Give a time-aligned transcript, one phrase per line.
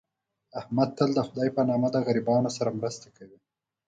[0.59, 3.37] احمد تل دخدی په نامه د غریبانو سره مرسته کوي.